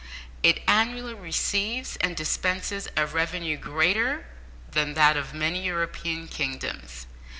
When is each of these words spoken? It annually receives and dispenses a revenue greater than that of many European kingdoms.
It 0.41 0.63
annually 0.67 1.13
receives 1.13 1.95
and 1.97 2.15
dispenses 2.15 2.87
a 2.97 3.05
revenue 3.05 3.55
greater 3.55 4.25
than 4.71 4.95
that 4.95 5.15
of 5.15 5.35
many 5.35 5.63
European 5.63 6.27
kingdoms. 6.27 7.05